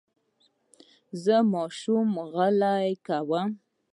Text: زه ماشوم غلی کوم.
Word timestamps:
زه 1.23 1.35
ماشوم 1.53 2.09
غلی 2.33 2.91
کوم. 3.05 3.49